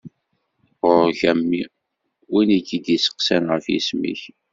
Ɣur-k 0.87 1.21
a 1.29 1.33
mmi! 1.37 1.63
Win 2.31 2.49
i 2.57 2.59
k-id-iseqsan 2.67 3.43
ɣef 3.53 3.65
yisem-ik. 3.73 4.21